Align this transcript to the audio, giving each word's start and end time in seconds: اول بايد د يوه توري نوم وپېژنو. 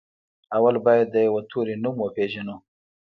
اول 0.55 0.75
بايد 0.85 1.07
د 1.11 1.15
يوه 1.27 1.41
توري 1.51 1.75
نوم 1.83 1.95
وپېژنو. 2.01 2.55